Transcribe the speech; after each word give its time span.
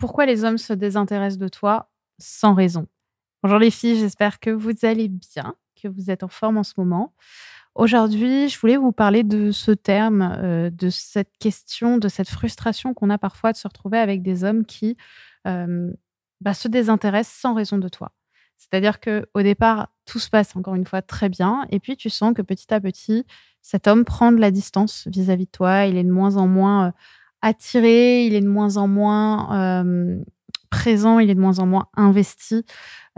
pourquoi 0.00 0.26
les 0.26 0.44
hommes 0.44 0.58
se 0.58 0.72
désintéressent 0.72 1.38
de 1.38 1.48
toi 1.48 1.90
sans 2.18 2.54
raison. 2.54 2.86
Bonjour 3.42 3.58
les 3.58 3.70
filles, 3.70 3.98
j'espère 3.98 4.40
que 4.40 4.50
vous 4.50 4.72
allez 4.82 5.08
bien, 5.08 5.54
que 5.80 5.88
vous 5.88 6.10
êtes 6.10 6.22
en 6.22 6.28
forme 6.28 6.56
en 6.56 6.62
ce 6.62 6.72
moment. 6.78 7.14
Aujourd'hui, 7.74 8.48
je 8.48 8.58
voulais 8.58 8.76
vous 8.76 8.92
parler 8.92 9.22
de 9.22 9.52
ce 9.52 9.70
terme, 9.70 10.22
euh, 10.22 10.70
de 10.70 10.90
cette 10.90 11.36
question, 11.38 11.98
de 11.98 12.08
cette 12.08 12.28
frustration 12.28 12.94
qu'on 12.94 13.10
a 13.10 13.18
parfois 13.18 13.52
de 13.52 13.56
se 13.56 13.68
retrouver 13.68 13.98
avec 13.98 14.22
des 14.22 14.42
hommes 14.42 14.64
qui 14.64 14.96
euh, 15.46 15.92
bah, 16.40 16.54
se 16.54 16.66
désintéressent 16.66 17.38
sans 17.38 17.54
raison 17.54 17.78
de 17.78 17.88
toi. 17.88 18.12
C'est-à-dire 18.56 19.00
que 19.00 19.26
au 19.34 19.42
départ, 19.42 19.88
tout 20.06 20.18
se 20.18 20.28
passe 20.28 20.56
encore 20.56 20.74
une 20.74 20.86
fois 20.86 21.02
très 21.02 21.28
bien, 21.28 21.66
et 21.70 21.78
puis 21.78 21.96
tu 21.96 22.10
sens 22.10 22.34
que 22.34 22.42
petit 22.42 22.72
à 22.74 22.80
petit, 22.80 23.24
cet 23.62 23.86
homme 23.86 24.04
prend 24.04 24.32
de 24.32 24.40
la 24.40 24.50
distance 24.50 25.06
vis-à-vis 25.06 25.46
de 25.46 25.50
toi. 25.50 25.86
Il 25.86 25.96
est 25.96 26.04
de 26.04 26.10
moins 26.10 26.36
en 26.36 26.46
moins 26.46 26.88
euh, 26.88 26.90
attiré, 27.42 28.26
il 28.26 28.34
est 28.34 28.40
de 28.40 28.48
moins 28.48 28.76
en 28.76 28.88
moins 28.88 29.84
euh, 29.84 30.22
présent, 30.70 31.18
il 31.18 31.30
est 31.30 31.34
de 31.34 31.40
moins 31.40 31.58
en 31.58 31.66
moins 31.66 31.88
investi, 31.96 32.64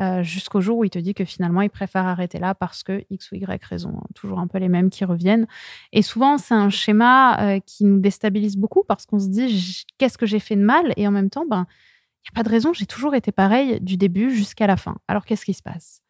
euh, 0.00 0.22
jusqu'au 0.22 0.60
jour 0.60 0.78
où 0.78 0.84
il 0.84 0.90
te 0.90 0.98
dit 0.98 1.14
que 1.14 1.24
finalement, 1.24 1.60
il 1.60 1.70
préfère 1.70 2.06
arrêter 2.06 2.38
là 2.38 2.54
parce 2.54 2.82
que 2.82 3.04
X 3.10 3.32
ou 3.32 3.36
Y 3.36 3.64
raison, 3.64 3.94
hein, 3.96 4.06
toujours 4.14 4.38
un 4.38 4.46
peu 4.46 4.58
les 4.58 4.68
mêmes 4.68 4.90
qui 4.90 5.04
reviennent. 5.04 5.46
Et 5.92 6.02
souvent, 6.02 6.38
c'est 6.38 6.54
un 6.54 6.70
schéma 6.70 7.60
qui 7.66 7.84
nous 7.84 7.98
déstabilise 7.98 8.56
beaucoup 8.56 8.84
parce 8.86 9.06
qu'on 9.06 9.18
se 9.18 9.28
dit 9.28 9.84
qu'est-ce 9.98 10.18
que 10.18 10.26
j'ai 10.26 10.40
fait 10.40 10.56
de 10.56 10.62
mal? 10.62 10.92
Et 10.96 11.06
en 11.06 11.10
même 11.10 11.30
temps, 11.30 11.44
ben 11.48 11.66
il 12.22 12.30
n'y 12.30 12.40
a 12.40 12.42
pas 12.42 12.48
de 12.48 12.50
raison, 12.50 12.72
j'ai 12.72 12.86
toujours 12.86 13.16
été 13.16 13.32
pareil 13.32 13.80
du 13.80 13.96
début 13.96 14.30
jusqu'à 14.30 14.68
la 14.68 14.76
fin. 14.76 14.96
Alors 15.08 15.24
qu'est-ce 15.24 15.44
qui 15.44 15.54
se 15.54 15.62
passe? 15.62 16.02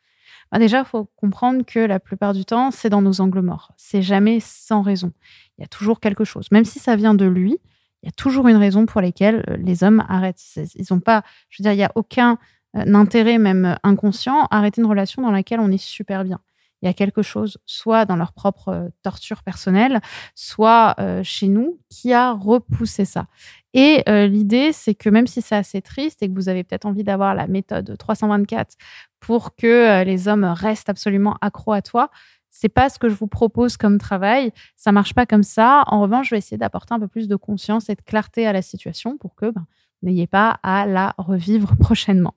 Ben 0.51 0.59
Déjà, 0.59 0.81
il 0.81 0.85
faut 0.85 1.07
comprendre 1.17 1.65
que 1.65 1.79
la 1.79 1.99
plupart 1.99 2.35
du 2.35 2.45
temps, 2.45 2.71
c'est 2.71 2.91
dans 2.91 3.01
nos 3.01 3.23
angles 3.23 3.41
morts. 3.41 3.73
C'est 3.79 4.03
jamais 4.03 4.39
sans 4.41 4.83
raison. 4.83 5.13
Il 5.57 5.63
y 5.63 5.65
a 5.65 5.69
toujours 5.69 6.01
quelque 6.01 6.25
chose. 6.25 6.49
Même 6.53 6.67
si 6.67 6.79
ça 6.79 6.97
vient 6.97 7.15
de 7.15 7.25
lui, 7.25 7.59
il 8.03 8.07
y 8.07 8.09
a 8.09 8.13
toujours 8.13 8.49
une 8.49 8.57
raison 8.57 8.87
pour 8.87 9.01
laquelle 9.01 9.45
euh, 9.49 9.57
les 9.57 9.85
hommes 9.85 10.05
arrêtent. 10.09 10.43
Ils 10.57 10.87
n'ont 10.91 11.01
pas, 11.01 11.23
je 11.49 11.63
veux 11.63 11.65
dire, 11.65 11.73
il 11.73 11.79
n'y 11.79 11.85
a 11.85 11.93
aucun 11.95 12.39
euh, 12.77 12.95
intérêt, 12.95 13.39
même 13.39 13.77
inconscient, 13.83 14.47
à 14.51 14.59
arrêter 14.59 14.81
une 14.81 14.89
relation 14.89 15.23
dans 15.23 15.31
laquelle 15.31 15.61
on 15.61 15.71
est 15.71 15.83
super 15.83 16.25
bien 16.25 16.41
il 16.83 16.87
y 16.87 16.89
a 16.89 16.93
quelque 16.93 17.23
chose, 17.23 17.59
soit 17.65 18.05
dans 18.05 18.17
leur 18.17 18.33
propre 18.33 18.69
euh, 18.69 18.89
torture 19.03 19.43
personnelle, 19.43 20.01
soit 20.35 20.97
euh, 20.99 21.23
chez 21.23 21.49
nous, 21.49 21.79
qui 21.89 22.13
a 22.13 22.33
repoussé 22.33 23.05
ça. 23.05 23.27
Et 23.73 24.03
euh, 24.09 24.27
l'idée, 24.27 24.73
c'est 24.73 24.95
que 24.95 25.09
même 25.09 25.27
si 25.27 25.41
c'est 25.41 25.55
assez 25.55 25.81
triste 25.81 26.23
et 26.23 26.29
que 26.29 26.35
vous 26.35 26.49
avez 26.49 26.65
peut-être 26.65 26.85
envie 26.85 27.05
d'avoir 27.05 27.35
la 27.35 27.47
méthode 27.47 27.97
324 27.97 28.77
pour 29.21 29.55
que 29.55 30.03
les 30.03 30.27
hommes 30.27 30.45
restent 30.45 30.89
absolument 30.89 31.37
accros 31.41 31.73
à 31.73 31.81
toi, 31.81 32.11
c'est 32.53 32.69
pas 32.69 32.91
ce 32.91 32.99
que 33.01 33.09
je 33.09 33.15
vous 33.15 33.27
propose 33.27 33.77
comme 33.77 33.99
travail. 33.99 34.53
Ça 34.77 34.93
marche 34.93 35.15
pas 35.15 35.27
comme 35.27 35.43
ça. 35.43 35.83
En 35.87 36.03
revanche, 36.03 36.27
je 36.29 36.35
vais 36.35 36.39
essayer 36.39 36.59
d'apporter 36.59 36.95
un 36.95 37.01
peu 37.01 37.09
plus 37.09 37.27
de 37.27 37.35
conscience 37.35 37.89
et 37.89 37.97
de 37.97 38.03
clarté 38.03 38.47
à 38.47 38.53
la 38.53 38.63
situation 38.63 39.17
pour 39.17 39.35
que 39.35 39.47
ben, 39.51 39.67
vous 40.01 40.09
n'ayez 40.09 40.27
pas 40.27 40.61
à 40.63 40.87
la 40.87 41.15
revivre 41.17 41.75
prochainement. 41.81 42.35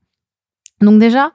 Donc 0.81 0.99
déjà, 0.99 1.31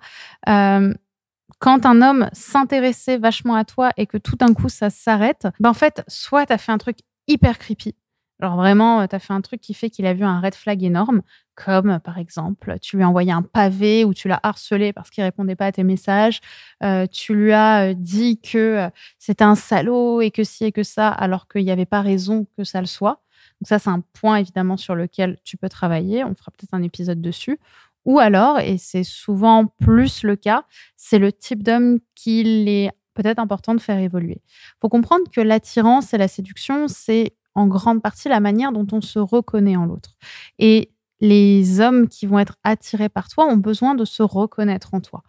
quand 0.47 1.87
un 1.87 2.03
homme 2.03 2.29
s'intéressait 2.33 3.19
vachement 3.19 3.55
à 3.55 3.65
toi 3.65 3.91
et 3.97 4.07
que 4.07 4.17
tout 4.17 4.37
d'un 4.37 4.55
coup 4.55 4.69
ça 4.69 4.91
s'arrête, 4.91 5.47
ben 5.61 5.71
en 5.71 5.75
fait, 5.75 6.03
soit 6.09 6.47
tu 6.47 6.53
as 6.53 6.59
fait 6.59 6.73
un 6.73 6.79
truc 6.79 6.99
hyper 7.29 7.59
creepy, 7.59 7.95
alors 8.41 8.57
vraiment, 8.57 9.07
tu 9.07 9.15
as 9.15 9.19
fait 9.19 9.33
un 9.33 9.41
truc 9.41 9.61
qui 9.61 9.75
fait 9.75 9.91
qu'il 9.91 10.07
a 10.07 10.15
vu 10.15 10.25
un 10.25 10.41
red 10.41 10.55
flag 10.55 10.83
énorme, 10.83 11.23
comme 11.55 12.01
par 12.01 12.19
exemple, 12.19 12.79
tu 12.81 12.97
lui 12.97 13.05
as 13.05 13.09
envoyé 13.09 13.33
un 13.33 13.43
pavé 13.43 14.05
ou 14.05 14.15
tu 14.15 14.29
l'as 14.29 14.41
harcelé 14.43 14.93
parce 14.93 15.11
qu'il 15.11 15.23
répondait 15.23 15.57
pas 15.57 15.67
à 15.67 15.73
tes 15.73 15.85
messages, 15.85 16.41
euh, 16.83 17.07
tu 17.07 17.35
lui 17.35 17.53
as 17.53 17.91
euh, 17.91 17.95
dit 17.95 18.41
que 18.41 18.59
euh, 18.59 18.91
c'était 19.19 19.45
un 19.45 19.55
salaud 19.55 20.23
et 20.23 20.31
que 20.31 20.43
ci 20.43 20.65
et 20.65 20.73
que 20.73 20.83
ça, 20.83 21.09
alors 21.09 21.49
qu'il 21.49 21.65
n'y 21.65 21.71
avait 21.71 21.87
pas 21.87 22.01
raison 22.01 22.47
que 22.57 22.65
ça 22.65 22.81
le 22.81 22.87
soit. 22.87 23.23
Donc 23.61 23.69
ça, 23.69 23.79
c'est 23.79 23.91
un 23.91 24.01
point 24.01 24.37
évidemment 24.37 24.79
sur 24.79 24.95
lequel 24.95 25.37
tu 25.45 25.59
peux 25.59 25.69
travailler. 25.69 26.25
On 26.25 26.35
fera 26.35 26.51
peut-être 26.51 26.73
un 26.73 26.83
épisode 26.83 27.21
dessus. 27.21 27.59
Ou 28.07 28.19
alors, 28.19 28.59
et 28.61 28.79
c'est 28.79 29.05
souvent 29.05 29.67
plus 29.67 30.23
le 30.23 30.37
cas, 30.37 30.65
c'est 30.97 31.19
le 31.19 31.31
type 31.31 31.63
d'homme 31.63 31.99
qu'il 32.15 32.69
est 32.69 32.91
peut-être 33.13 33.39
important 33.39 33.75
de 33.75 33.81
faire 33.81 33.99
évoluer. 33.99 34.41
Il 34.47 34.81
faut 34.81 34.89
comprendre 34.89 35.25
que 35.31 35.43
l'attirance 35.43 36.15
et 36.15 36.19
la 36.19 36.29
séduction, 36.29 36.89
c'est 36.89 37.35
en 37.61 37.67
grande 37.67 38.03
partie 38.03 38.29
la 38.29 38.41
manière 38.41 38.73
dont 38.73 38.87
on 38.93 39.01
se 39.01 39.19
reconnaît 39.19 39.77
en 39.77 39.87
l'autre. 39.87 40.17
Et 40.59 40.91
les 41.21 41.81
hommes 41.81 42.09
qui 42.09 42.27
vont 42.27 42.39
être 42.39 42.57
attirés 42.65 43.09
par 43.09 43.29
toi 43.29 43.47
ont 43.47 43.57
besoin 43.57 43.95
de 43.95 44.05
se 44.05 44.23
reconnaître 44.23 44.95
en 44.95 45.01
toi. 45.01 45.23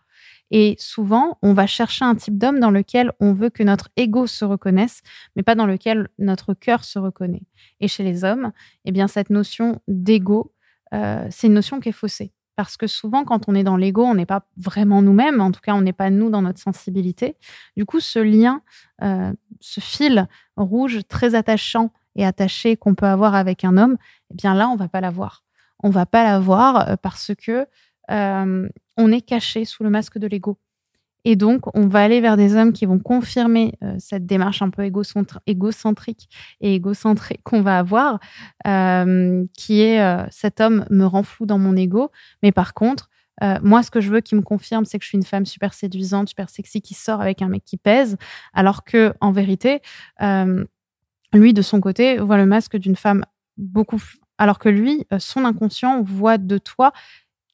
Et 0.52 0.75
souvent, 0.80 1.38
on 1.42 1.53
va 1.53 1.66
chercher 1.66 2.03
un 2.03 2.16
type 2.16 2.38
d'homme 2.38 2.59
dans 2.59 2.72
lequel 2.72 3.12
on 3.22 3.31
veut 3.31 3.50
que 3.50 3.64
notre 3.64 3.90
ego 3.96 4.28
se 4.28 4.44
reconnaisse, 4.44 5.02
mais 5.36 5.44
pas 5.44 5.56
dans 5.56 5.66
lequel 5.66 6.09
notre 6.19 6.53
cœur 6.53 6.84
se 6.84 7.00
reconnaît. 7.00 7.44
Et 7.80 7.88
chez 7.88 8.03
les 8.03 8.25
hommes, 8.25 8.52
eh 8.84 8.92
bien, 8.92 9.08
cette 9.08 9.30
notion 9.30 9.81
d'ego, 9.88 10.53
euh, 10.94 11.25
c'est 11.30 11.48
une 11.48 11.53
notion 11.53 11.80
qui 11.80 11.90
est 11.90 11.94
faussée. 11.94 12.34
Parce 12.58 12.75
que 12.75 12.86
souvent, 12.86 13.24
quand 13.24 13.48
on 13.48 13.56
est 13.56 13.63
dans 13.63 13.78
l'ego, 13.78 14.03
on 14.03 14.13
n'est 14.13 14.25
pas 14.25 14.46
vraiment 14.58 15.02
nous-mêmes. 15.02 15.40
En 15.40 15.52
tout 15.52 15.62
cas, 15.62 15.74
on 15.74 15.81
n'est 15.81 15.94
pas 15.94 16.09
nous 16.09 16.30
dans 16.30 16.42
notre 16.42 16.59
sensibilité. 16.59 17.38
Du 17.78 17.86
coup, 17.86 18.02
ce 18.02 18.19
lien, 18.19 18.62
euh, 19.02 19.31
ce 19.62 19.80
fil 19.80 20.28
rouge 20.58 21.00
très 21.08 21.34
attachant 21.34 21.94
et 22.16 22.25
attaché 22.25 22.77
qu'on 22.77 22.95
peut 22.95 23.05
avoir 23.05 23.35
avec 23.35 23.63
un 23.63 23.77
homme, 23.77 23.97
eh 24.31 24.35
bien 24.35 24.53
là, 24.53 24.69
on 24.69 24.75
va 24.75 24.88
pas 24.88 25.01
l'avoir. 25.01 25.44
On 25.83 25.89
va 25.89 26.05
pas 26.05 26.23
l'avoir 26.23 26.89
euh, 26.89 26.95
parce 27.01 27.31
que 27.35 27.66
euh, 28.09 28.69
on 28.97 29.11
est 29.11 29.22
caché 29.22 29.66
sous 29.66 29.83
le 29.83 29.89
masque 29.89 30.17
de 30.17 30.27
l'ego. 30.27 30.57
Et 31.23 31.35
donc, 31.35 31.66
on 31.75 31.88
va 31.88 32.01
aller 32.01 32.19
vers 32.19 32.35
des 32.35 32.55
hommes 32.55 32.73
qui 32.73 32.88
vont 32.88 32.97
confirmer 32.97 33.73
euh, 33.83 33.95
cette 34.00 34.25
démarche 34.25 34.63
un 34.63 34.71
peu 34.71 34.83
égocentrique 34.83 36.29
et 36.61 36.73
égocentrée 36.73 37.39
qu'on 37.44 37.61
va 37.61 37.77
avoir, 37.77 38.19
qui 39.55 39.81
est 39.81 40.31
cet 40.31 40.61
homme 40.61 40.85
me 40.89 41.05
rend 41.05 41.21
flou 41.21 41.45
dans 41.45 41.59
mon 41.59 41.75
ego, 41.75 42.09
mais 42.41 42.51
par 42.51 42.73
contre, 42.73 43.09
moi, 43.61 43.83
ce 43.83 43.91
que 43.91 44.01
je 44.01 44.11
veux 44.11 44.21
qu'il 44.21 44.38
me 44.38 44.44
confirme, 44.44 44.85
c'est 44.85 44.97
que 44.97 45.03
je 45.03 45.09
suis 45.09 45.17
une 45.17 45.23
femme 45.23 45.45
super 45.45 45.75
séduisante, 45.75 46.29
super 46.29 46.50
sexy, 46.50 46.81
qui 46.81 46.95
sort 46.95 47.21
avec 47.21 47.44
un 47.44 47.50
mec 47.50 47.63
qui 47.66 47.77
pèse, 47.77 48.17
alors 48.53 48.83
que 48.83 49.13
en 49.21 49.31
vérité, 49.31 49.81
lui, 51.34 51.53
de 51.53 51.62
son 51.62 51.80
côté, 51.80 52.18
voit 52.18 52.38
le 52.38 52.46
masque 52.46 52.78
d'une 52.78 52.96
femme 52.96 53.25
beaucoup, 53.58 54.02
alors 54.38 54.59
que 54.59 54.69
lui, 54.69 55.06
son 55.19 55.46
inconscient 55.46 56.02
voit 56.02 56.38
de 56.38 56.58
toi 56.58 56.92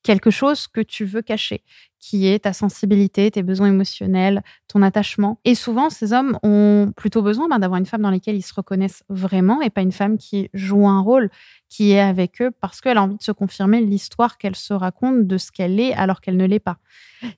quelque 0.04 0.32
chose 0.32 0.68
que 0.68 0.80
tu 0.80 1.04
veux 1.04 1.22
cacher, 1.22 1.64
qui 2.00 2.28
est 2.28 2.40
ta 2.40 2.54
sensibilité, 2.54 3.30
tes 3.30 3.44
besoins 3.44 3.68
émotionnels, 3.68 4.42
ton 4.70 4.82
attachement. 4.82 5.38
Et 5.44 5.54
souvent, 5.54 5.90
ces 5.90 6.14
hommes 6.14 6.40
ont 6.44 6.94
plutôt 6.96 7.22
besoin 7.22 7.50
ben, 7.50 7.60
d'avoir 7.60 7.78
une 7.78 7.86
femme 7.86 8.04
dans 8.04 8.12
laquelle 8.12 8.38
ils 8.38 8.42
se 8.42 8.54
reconnaissent 8.54 9.04
vraiment 9.10 9.62
et 9.62 9.70
pas 9.70 9.82
une 9.82 9.92
femme 9.92 10.18
qui 10.18 10.50
joue 10.54 10.88
un 10.88 11.02
rôle, 11.02 11.30
qui 11.68 11.92
est 11.92 12.00
avec 12.00 12.42
eux 12.42 12.52
parce 12.52 12.80
qu'elle 12.80 12.98
a 12.98 13.04
envie 13.04 13.18
de 13.18 13.24
se 13.24 13.34
confirmer 13.34 13.82
l'histoire 13.82 14.38
qu'elle 14.38 14.56
se 14.56 14.74
raconte 14.74 15.28
de 15.28 15.38
ce 15.38 15.52
qu'elle 15.52 15.78
est 15.78 15.94
alors 15.94 16.22
qu'elle 16.22 16.38
ne 16.38 16.46
l'est 16.46 16.60
pas. 16.60 16.78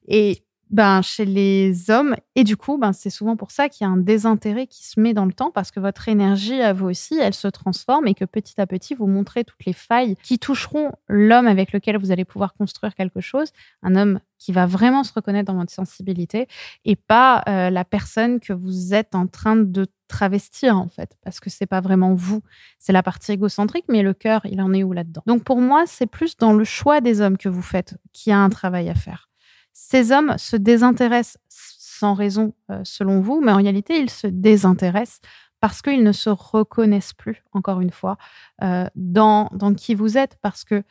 Et 0.08 0.44
ben, 0.70 1.02
chez 1.02 1.26
les 1.26 1.90
hommes. 1.90 2.16
Et 2.36 2.44
du 2.44 2.56
coup, 2.56 2.78
ben, 2.78 2.94
c'est 2.94 3.10
souvent 3.10 3.36
pour 3.36 3.52
ça 3.52 3.70
qu'il 3.70 3.86
y 3.86 3.90
a 3.90 3.92
un 3.92 3.98
désintérêt 3.98 4.68
qui 4.68 4.86
se 4.86 5.00
met 5.00 5.14
dans 5.14 5.26
le 5.26 5.34
temps 5.34 5.52
parce 5.52 5.72
que 5.72 5.80
votre 5.80 6.08
énergie 6.08 6.62
à 6.62 6.74
vous 6.74 6.88
aussi, 6.88 7.18
elle 7.20 7.34
se 7.34 7.48
transforme 7.48 8.08
et 8.08 8.14
que 8.14 8.26
petit 8.26 8.60
à 8.62 8.68
petit, 8.68 8.94
vous 8.94 9.08
montrez 9.08 9.44
toutes 9.44 9.66
les 9.66 9.74
failles 9.74 10.16
qui 10.24 10.40
toucheront 10.40 10.92
l'homme 11.08 11.48
avec 11.48 11.72
lequel 11.72 11.98
vous 11.98 12.12
allez 12.12 12.26
pouvoir 12.26 12.54
construire 12.54 12.96
quelque 12.96 13.20
chose. 13.20 13.50
Un 13.82 13.96
homme 13.96 14.20
qui 14.38 14.52
va 14.52 14.66
vraiment 14.66 15.04
se 15.04 15.12
reconnaître 15.14 15.52
dans 15.52 15.60
votre 15.60 15.74
sensibilité 15.74 16.48
et 16.86 16.96
pas 16.96 17.44
euh, 17.48 17.70
la 17.70 17.84
personne 17.84 18.40
que 18.40 18.54
vous 18.54 18.94
êtes 18.94 19.16
en 19.16 19.28
train 19.28 19.56
de 19.56 19.88
travestir 20.08 20.76
en 20.78 20.88
fait 20.88 21.18
parce 21.24 21.40
que 21.40 21.52
c'est 21.52 21.68
pas 21.68 21.82
vraiment 21.82 22.16
vous 22.16 22.42
c'est 22.80 22.94
la 22.94 23.04
partie 23.04 23.32
égocentrique 23.32 23.86
mais 23.90 24.02
le 24.02 24.16
cœur 24.16 24.42
il 24.46 24.60
en 24.60 24.74
est 24.74 24.82
où 24.82 24.92
là-dedans? 24.92 25.22
Donc 25.28 25.44
pour 25.44 25.62
moi 25.62 25.84
c'est 25.86 26.08
plus 26.08 26.36
dans 26.38 26.54
le 26.54 26.64
choix 26.64 27.00
des 27.00 27.22
hommes 27.22 27.38
que 27.38 27.50
vous 27.50 27.62
faites 27.62 27.98
qu'il 28.12 28.32
y 28.32 28.34
a 28.34 28.40
un 28.40 28.50
travail 28.50 28.90
à 28.90 28.96
faire 28.96 29.29
ces 29.82 30.12
hommes 30.12 30.38
se 30.38 30.58
désintéressent 30.58 31.38
sans 31.48 32.14
raison, 32.14 32.54
euh, 32.70 32.82
selon 32.84 33.22
vous, 33.22 33.40
mais 33.40 33.54
en 33.54 33.56
réalité, 33.58 33.98
ils 33.98 34.10
se 34.10 34.28
désintéressent 34.28 35.22
parce 35.62 35.82
qu'ils 35.82 36.04
ne 36.04 36.12
se 36.12 36.30
reconnaissent 36.30 37.14
plus, 37.14 37.44
encore 37.54 37.80
une 37.80 37.90
fois, 37.90 38.18
euh, 38.62 38.86
dans, 38.96 39.50
dans 39.54 39.74
qui 39.74 39.96
vous 39.96 40.18
êtes, 40.18 40.38
parce 40.42 40.66
que 40.66 40.84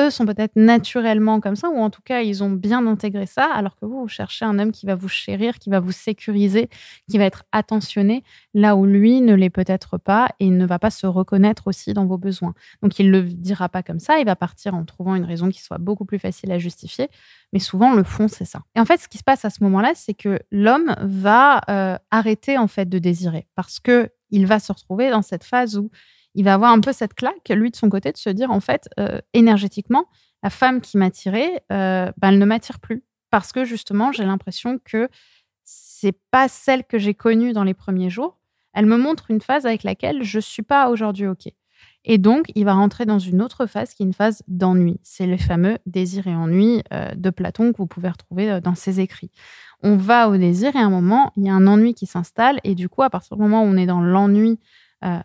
eux 0.00 0.10
sont 0.10 0.26
peut-être 0.26 0.56
naturellement 0.56 1.40
comme 1.40 1.56
ça, 1.56 1.68
ou 1.68 1.78
en 1.78 1.90
tout 1.90 2.02
cas, 2.04 2.22
ils 2.22 2.42
ont 2.42 2.50
bien 2.50 2.86
intégré 2.86 3.26
ça, 3.26 3.44
alors 3.52 3.76
que 3.76 3.86
vous, 3.86 4.00
vous 4.02 4.08
cherchez 4.08 4.44
un 4.44 4.58
homme 4.58 4.72
qui 4.72 4.86
va 4.86 4.94
vous 4.94 5.08
chérir, 5.08 5.58
qui 5.58 5.70
va 5.70 5.80
vous 5.80 5.92
sécuriser, 5.92 6.68
qui 7.08 7.18
va 7.18 7.24
être 7.24 7.44
attentionné, 7.52 8.24
là 8.54 8.76
où 8.76 8.86
lui 8.86 9.20
ne 9.20 9.34
l'est 9.34 9.50
peut-être 9.50 9.98
pas 9.98 10.28
et 10.40 10.50
ne 10.50 10.66
va 10.66 10.78
pas 10.78 10.90
se 10.90 11.06
reconnaître 11.06 11.68
aussi 11.68 11.92
dans 11.94 12.06
vos 12.06 12.18
besoins. 12.18 12.54
Donc, 12.82 12.98
il 12.98 13.10
ne 13.10 13.20
le 13.20 13.22
dira 13.22 13.68
pas 13.68 13.82
comme 13.82 14.00
ça, 14.00 14.18
il 14.18 14.24
va 14.24 14.36
partir 14.36 14.74
en 14.74 14.84
trouvant 14.84 15.14
une 15.14 15.24
raison 15.24 15.48
qui 15.48 15.62
soit 15.62 15.78
beaucoup 15.78 16.04
plus 16.04 16.18
facile 16.18 16.50
à 16.50 16.58
justifier, 16.58 17.08
mais 17.52 17.58
souvent, 17.60 17.94
le 17.94 18.02
fond, 18.02 18.26
c'est 18.28 18.44
ça. 18.44 18.62
Et 18.74 18.80
en 18.80 18.84
fait, 18.84 18.98
ce 18.98 19.08
qui 19.08 19.18
se 19.18 19.24
passe 19.24 19.44
à 19.44 19.50
ce 19.50 19.62
moment-là, 19.62 19.92
c'est 19.94 20.14
que 20.14 20.40
l'homme 20.50 20.94
va 21.00 21.60
euh, 21.68 21.96
arrêter 22.10 22.58
en 22.58 22.68
fait 22.68 22.88
de 22.88 22.98
désirer, 22.98 23.46
parce 23.54 23.78
que 23.80 24.10
il 24.30 24.46
va 24.46 24.58
se 24.58 24.72
retrouver 24.72 25.10
dans 25.10 25.22
cette 25.22 25.44
phase 25.44 25.78
où 25.78 25.90
il 26.34 26.44
va 26.44 26.54
avoir 26.54 26.72
un 26.72 26.80
peu 26.80 26.92
cette 26.92 27.14
claque, 27.14 27.48
lui, 27.50 27.70
de 27.70 27.76
son 27.76 27.88
côté, 27.88 28.12
de 28.12 28.16
se 28.16 28.30
dire, 28.30 28.50
en 28.50 28.60
fait, 28.60 28.88
euh, 28.98 29.20
énergétiquement, 29.32 30.06
la 30.42 30.50
femme 30.50 30.80
qui 30.80 30.98
m'attirait, 30.98 31.62
euh, 31.72 32.12
ben, 32.18 32.28
elle 32.28 32.38
ne 32.38 32.44
m'attire 32.44 32.80
plus. 32.80 33.02
Parce 33.30 33.52
que 33.52 33.64
justement, 33.64 34.12
j'ai 34.12 34.24
l'impression 34.24 34.78
que 34.84 35.08
c'est 35.64 36.16
pas 36.30 36.48
celle 36.48 36.84
que 36.84 36.98
j'ai 36.98 37.14
connue 37.14 37.52
dans 37.52 37.64
les 37.64 37.74
premiers 37.74 38.10
jours. 38.10 38.38
Elle 38.74 38.86
me 38.86 38.96
montre 38.96 39.30
une 39.30 39.40
phase 39.40 39.66
avec 39.66 39.82
laquelle 39.82 40.22
je 40.22 40.38
suis 40.38 40.62
pas 40.62 40.90
aujourd'hui 40.90 41.26
OK. 41.26 41.48
Et 42.04 42.18
donc, 42.18 42.50
il 42.54 42.64
va 42.64 42.74
rentrer 42.74 43.06
dans 43.06 43.18
une 43.18 43.40
autre 43.40 43.66
phase 43.66 43.94
qui 43.94 44.02
est 44.02 44.06
une 44.06 44.12
phase 44.12 44.42
d'ennui. 44.46 44.98
C'est 45.02 45.26
le 45.26 45.38
fameux 45.38 45.78
désir 45.86 46.26
et 46.26 46.34
ennui 46.34 46.82
euh, 46.92 47.14
de 47.14 47.30
Platon 47.30 47.72
que 47.72 47.78
vous 47.78 47.86
pouvez 47.86 48.10
retrouver 48.10 48.50
euh, 48.50 48.60
dans 48.60 48.74
ses 48.74 49.00
écrits. 49.00 49.30
On 49.82 49.96
va 49.96 50.28
au 50.28 50.36
désir 50.36 50.76
et 50.76 50.78
à 50.78 50.84
un 50.84 50.90
moment, 50.90 51.32
il 51.36 51.44
y 51.44 51.48
a 51.48 51.54
un 51.54 51.66
ennui 51.66 51.94
qui 51.94 52.06
s'installe. 52.06 52.60
Et 52.62 52.74
du 52.74 52.90
coup, 52.90 53.02
à 53.02 53.10
partir 53.10 53.36
du 53.36 53.42
moment 53.42 53.62
où 53.62 53.66
on 53.66 53.76
est 53.76 53.86
dans 53.86 54.02
l'ennui 54.02 54.58
euh, 55.04 55.18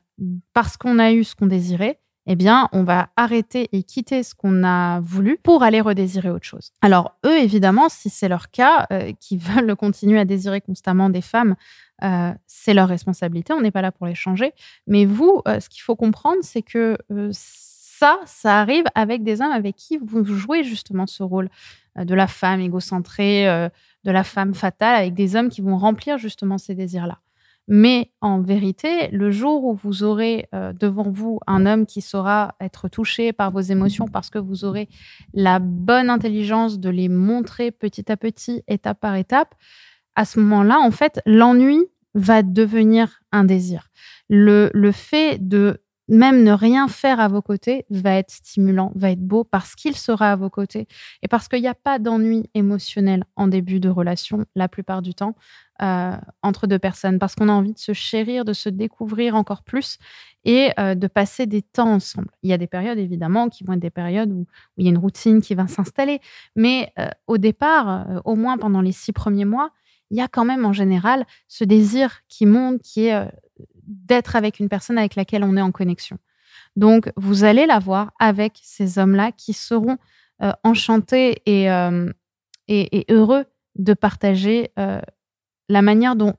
parce 0.54 0.78
qu'on 0.78 1.00
a 1.00 1.12
eu 1.12 1.24
ce 1.24 1.36
qu'on 1.36 1.48
désirait, 1.48 2.00
eh 2.28 2.36
bien, 2.36 2.70
on 2.74 2.84
va 2.84 3.10
arrêter 3.16 3.70
et 3.72 3.82
quitter 3.84 4.22
ce 4.22 4.36
qu'on 4.36 4.64
a 4.64 5.00
voulu 5.00 5.40
pour 5.42 5.64
aller 5.64 5.82
redésirer 5.82 6.30
autre 6.30 6.46
chose. 6.46 6.72
Alors, 6.82 7.16
eux, 7.26 7.40
évidemment, 7.40 7.90
si 7.90 8.10
c'est 8.10 8.28
leur 8.28 8.52
cas, 8.52 8.88
qui 9.20 9.38
veulent 9.38 9.76
continuer 9.76 10.20
à 10.20 10.26
désirer 10.26 10.62
constamment 10.62 11.10
des 11.10 11.22
femmes 11.22 11.56
euh, 12.04 12.34
c'est 12.48 12.74
leur 12.74 12.88
responsabilité, 12.88 13.54
on 13.54 13.62
n'est 13.62 13.72
pas 13.72 13.82
là 13.82 13.92
pour 13.92 14.08
les 14.08 14.16
changer. 14.16 14.54
Mais 14.88 15.06
vous, 15.06 15.42
euh, 15.48 15.60
ce 15.60 15.70
qu'il 15.70 15.82
faut 15.82 15.96
comprendre, 15.96 16.40
c'est 16.42 16.62
que 16.62 16.98
euh, 17.12 17.30
ça, 17.32 18.20
ça 18.26 18.60
arrive 18.60 18.86
avec 18.96 19.24
des 19.24 19.42
hommes 19.42 19.52
avec 19.52 19.76
qui 19.76 19.98
vous 19.98 20.24
jouez 20.24 20.64
justement 20.64 21.08
ce 21.08 21.24
rôle 21.24 21.50
de 21.98 22.16
la 22.16 22.28
femme 22.28 22.62
égocentrée, 22.62 23.44
de 24.06 24.12
la 24.12 24.24
femme 24.24 24.54
fatale, 24.54 24.96
avec 24.96 25.16
des 25.16 25.36
hommes 25.36 25.50
qui 25.50 25.60
vont 25.60 25.78
remplir 25.78 26.18
justement 26.18 26.58
ces 26.58 26.76
désirs-là. 26.76 27.20
Mais 27.72 28.12
en 28.20 28.42
vérité, 28.42 29.10
le 29.12 29.30
jour 29.30 29.64
où 29.64 29.76
vous 29.76 30.04
aurez 30.04 30.48
devant 30.54 31.10
vous 31.10 31.40
un 31.46 31.68
homme 31.68 31.86
qui 31.86 32.02
saura 32.02 32.56
être 32.60 32.90
touché 32.90 33.32
par 33.32 33.52
vos 33.52 33.62
émotions 33.62 34.08
parce 34.08 34.32
que 34.32 34.40
vous 34.40 34.66
aurez 34.66 34.90
la 35.36 35.60
bonne 35.60 36.10
intelligence 36.10 36.80
de 36.80 36.90
les 36.90 37.10
montrer 37.10 37.70
petit 37.70 38.12
à 38.12 38.18
petit, 38.18 38.64
étape 38.68 39.00
par 39.00 39.16
étape, 39.16 39.54
à 40.16 40.26
ce 40.26 40.40
moment-là, 40.40 40.80
en 40.80 40.90
fait, 40.92 41.22
l'ennui 41.28 41.86
va 42.16 42.42
devenir 42.42 43.22
un 43.32 43.44
désir. 43.44 43.88
Le, 44.30 44.72
le 44.74 44.92
fait 44.92 45.38
de 45.40 45.82
même 46.10 46.44
ne 46.44 46.52
rien 46.52 46.88
faire 46.88 47.20
à 47.20 47.28
vos 47.28 47.42
côtés 47.42 47.86
va 47.92 48.16
être 48.16 48.32
stimulant, 48.32 48.92
va 48.96 49.12
être 49.12 49.22
beau 49.22 49.44
parce 49.44 49.76
qu'il 49.76 49.96
sera 49.96 50.32
à 50.32 50.36
vos 50.36 50.50
côtés. 50.50 50.88
Et 51.22 51.28
parce 51.28 51.48
qu'il 51.48 51.62
n'y 51.62 51.68
a 51.68 51.76
pas 51.76 52.00
d'ennui 52.00 52.50
émotionnel 52.56 53.24
en 53.36 53.48
début 53.48 53.80
de 53.80 53.90
relation 53.90 54.46
la 54.56 54.68
plupart 54.68 55.04
du 55.04 55.14
temps 55.14 55.36
euh, 55.84 56.18
entre 56.42 56.66
deux 56.66 56.80
personnes. 56.80 57.20
Parce 57.20 57.36
qu'on 57.36 57.48
a 57.48 57.52
envie 57.52 57.74
de 57.74 57.80
se 57.80 57.94
chérir, 57.94 58.44
de 58.44 58.54
se 58.54 58.70
découvrir 58.70 59.36
encore 59.36 59.62
plus 59.62 60.00
et 60.46 60.72
euh, 60.80 60.96
de 60.96 61.08
passer 61.08 61.46
des 61.46 61.62
temps 61.62 61.94
ensemble. 61.94 62.30
Il 62.42 62.50
y 62.50 62.54
a 62.54 62.58
des 62.58 62.68
périodes 62.68 62.98
évidemment 62.98 63.48
qui 63.48 63.64
vont 63.64 63.74
être 63.74 63.80
des 63.80 63.92
périodes 63.92 64.32
où, 64.32 64.48
il 64.78 64.86
y 64.86 64.88
a 64.88 64.92
une 64.92 64.98
routine 64.98 65.42
qui 65.42 65.54
va 65.54 65.68
s'installer, 65.68 66.22
mais 66.56 66.92
euh, 66.98 67.08
au 67.28 67.38
départ, 67.38 68.22
au 68.26 68.36
moins 68.36 68.58
pendant 68.58 68.82
les 68.82 68.94
six 68.94 69.14
premiers 69.14 69.46
mois, 69.46 69.72
il 70.10 70.18
y 70.18 70.22
a 70.22 70.28
quand 70.28 70.46
même 70.46 70.66
en 70.66 70.74
général 70.74 71.26
ce 71.48 71.64
désir 71.64 72.22
qui 72.28 72.48
monte, 72.48 72.82
qui 72.82 73.06
est 73.06 73.30
d'être 73.90 74.36
avec 74.36 74.60
une 74.60 74.70
personne 74.70 74.98
avec 74.98 75.16
laquelle 75.16 75.44
on 75.44 75.58
est 75.58 75.62
en 75.62 75.72
connexion. 75.72 76.18
Donc, 76.76 77.12
vous 77.18 77.44
allez 77.44 77.66
la 77.66 77.80
voir 77.80 78.12
avec 78.20 78.60
ces 78.64 79.00
hommes-là 79.00 79.32
qui 79.32 79.54
seront 79.54 79.98
euh, 80.42 80.52
enchantés 80.64 81.42
euh, 81.50 82.12
et, 82.68 83.00
et, 83.00 83.14
heureux 83.14 83.46
de 83.76 83.94
partager 83.94 84.72
la 85.70 85.82
manière 85.82 86.16
dont 86.16 86.34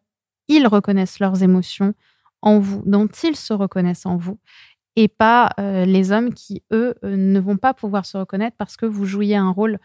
ils 0.48 0.66
reconnaissent 0.66 1.20
leurs 1.20 1.42
émotions 1.42 1.94
en 2.42 2.58
vous, 2.58 2.82
dont 2.86 3.08
ils 3.22 3.36
se 3.36 3.52
reconnaissent 3.52 4.06
en 4.06 4.16
vous, 4.16 4.38
et 4.96 5.08
pas 5.08 5.50
les 5.58 6.12
hommes 6.12 6.34
qui, 6.34 6.62
eux, 6.72 6.94
ne 7.02 7.40
vont 7.40 7.56
pas 7.56 7.72
pouvoir 7.72 8.04
se 8.04 8.18
reconnaître 8.18 8.56
parce 8.58 8.76
que 8.76 8.86
vous 8.86 9.06
jouiez 9.06 9.36
un 9.36 9.50
rôle 9.50 9.78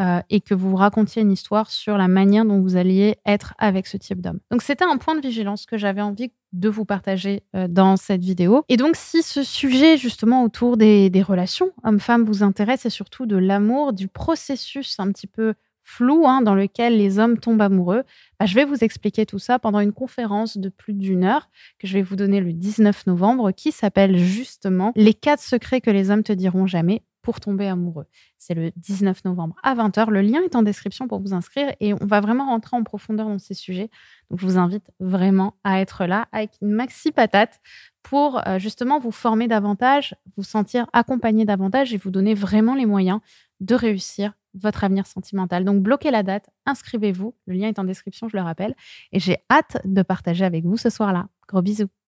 euh, 0.00 0.20
et 0.30 0.40
que 0.40 0.54
vous 0.54 0.74
racontiez 0.74 1.20
une 1.20 1.32
histoire 1.32 1.70
sur 1.70 1.98
la 1.98 2.08
manière 2.08 2.46
dont 2.46 2.60
vous 2.60 2.76
alliez 2.76 3.16
être 3.26 3.52
avec 3.58 3.86
ce 3.86 3.98
type 3.98 4.22
d'homme. 4.22 4.40
Donc 4.50 4.62
c'était 4.62 4.84
un 4.84 4.96
point 4.96 5.14
de 5.14 5.20
vigilance 5.20 5.66
que 5.66 5.76
j'avais 5.76 6.00
envie 6.00 6.32
de 6.54 6.68
vous 6.70 6.86
partager 6.86 7.42
euh, 7.54 7.68
dans 7.68 7.98
cette 7.98 8.22
vidéo. 8.22 8.64
Et 8.70 8.78
donc 8.78 8.96
si 8.96 9.22
ce 9.22 9.42
sujet 9.42 9.98
justement 9.98 10.44
autour 10.44 10.78
des, 10.78 11.10
relations 11.22 11.72
hommes-femmes 11.84 12.24
vous 12.24 12.42
intéresse 12.42 12.86
et 12.86 12.90
surtout 12.90 13.26
de 13.26 13.36
l'amour, 13.36 13.92
du 13.92 14.08
processus 14.08 14.98
un 14.98 15.12
petit 15.12 15.26
peu 15.26 15.52
flou 15.82 16.26
hein, 16.26 16.40
dans 16.40 16.54
lequel 16.54 16.96
les 16.96 17.18
hommes 17.18 17.38
tombent 17.38 17.60
amoureux, 17.60 18.04
bah, 18.40 18.46
je 18.46 18.54
vais 18.54 18.64
vous 18.64 18.82
expliquer 18.82 19.26
tout 19.26 19.38
ça 19.38 19.58
pendant 19.58 19.80
une 19.80 19.92
conférence 19.92 20.56
de 20.56 20.70
plus 20.70 20.94
d'une 20.94 21.24
heure 21.24 21.50
que 21.78 21.86
je 21.86 21.92
vais 21.92 22.02
vous 22.02 22.16
donner 22.16 22.40
le 22.40 22.54
19 22.54 23.06
novembre 23.08 23.52
qui 23.52 23.72
s'appelle 23.72 24.16
justement 24.16 24.92
Les 24.96 25.12
quatre 25.12 25.42
secrets 25.42 25.82
que 25.82 25.90
les 25.90 26.10
hommes 26.10 26.22
te 26.22 26.32
diront 26.32 26.66
jamais 26.66 27.02
pour 27.22 27.40
tomber 27.40 27.68
amoureux. 27.68 28.06
C'est 28.36 28.54
le 28.54 28.72
19 28.76 29.24
novembre 29.24 29.54
à 29.62 29.74
20h. 29.74 30.10
Le 30.10 30.20
lien 30.20 30.42
est 30.42 30.56
en 30.56 30.62
description 30.62 31.08
pour 31.08 31.20
vous 31.20 31.32
inscrire 31.32 31.72
et 31.80 31.94
on 31.94 32.04
va 32.04 32.20
vraiment 32.20 32.46
rentrer 32.46 32.76
en 32.76 32.82
profondeur 32.82 33.28
dans 33.28 33.38
ces 33.38 33.54
sujets. 33.54 33.90
Donc 34.30 34.40
je 34.40 34.46
vous 34.46 34.58
invite 34.58 34.90
vraiment 35.00 35.54
à 35.64 35.80
être 35.80 36.04
là 36.04 36.28
avec 36.32 36.52
une 36.60 36.72
maxi 36.72 37.12
patate 37.12 37.60
pour 38.02 38.46
euh, 38.46 38.58
justement 38.58 38.98
vous 38.98 39.12
former 39.12 39.48
davantage, 39.48 40.14
vous 40.36 40.42
sentir 40.42 40.86
accompagné 40.92 41.44
davantage 41.44 41.94
et 41.94 41.96
vous 41.96 42.10
donner 42.10 42.34
vraiment 42.34 42.74
les 42.74 42.86
moyens 42.86 43.20
de 43.60 43.74
réussir 43.74 44.34
votre 44.54 44.84
avenir 44.84 45.06
sentimental. 45.06 45.64
Donc 45.64 45.82
bloquez 45.82 46.10
la 46.10 46.22
date, 46.22 46.50
inscrivez-vous. 46.66 47.34
Le 47.46 47.54
lien 47.54 47.68
est 47.68 47.78
en 47.78 47.84
description, 47.84 48.28
je 48.28 48.36
le 48.36 48.42
rappelle. 48.42 48.74
Et 49.12 49.20
j'ai 49.20 49.38
hâte 49.50 49.78
de 49.84 50.02
partager 50.02 50.44
avec 50.44 50.64
vous 50.64 50.76
ce 50.76 50.90
soir-là. 50.90 51.28
Gros 51.48 51.62
bisous. 51.62 52.01